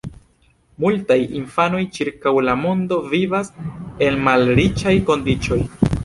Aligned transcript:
Multaj 0.83 1.17
infanoj 1.39 1.81
ĉirkaŭ 1.97 2.33
la 2.47 2.55
mondo 2.61 2.97
vivas 3.11 3.51
en 4.07 4.17
malriĉaj 4.29 4.95
kondiĉoj. 5.11 5.59